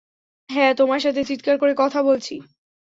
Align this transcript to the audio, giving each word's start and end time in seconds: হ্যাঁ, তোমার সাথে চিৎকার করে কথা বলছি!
হ্যাঁ, 0.49 0.71
তোমার 0.73 0.99
সাথে 0.99 1.21
চিৎকার 1.23 1.55
করে 1.57 1.73
কথা 1.77 1.99
বলছি! 2.03 2.35